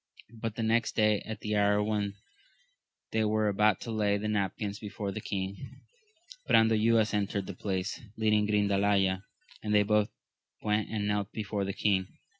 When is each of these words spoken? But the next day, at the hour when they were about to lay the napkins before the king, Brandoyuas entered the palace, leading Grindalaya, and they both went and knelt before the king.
But 0.33 0.55
the 0.55 0.63
next 0.63 0.95
day, 0.95 1.21
at 1.27 1.41
the 1.41 1.55
hour 1.55 1.83
when 1.83 2.15
they 3.11 3.23
were 3.23 3.47
about 3.49 3.79
to 3.81 3.91
lay 3.91 4.17
the 4.17 4.27
napkins 4.27 4.79
before 4.79 5.11
the 5.11 5.21
king, 5.21 5.79
Brandoyuas 6.49 7.13
entered 7.13 7.45
the 7.45 7.53
palace, 7.53 7.99
leading 8.17 8.47
Grindalaya, 8.47 9.21
and 9.61 9.75
they 9.75 9.83
both 9.83 10.09
went 10.63 10.89
and 10.89 11.07
knelt 11.07 11.31
before 11.31 11.65
the 11.65 11.73
king. 11.73 12.07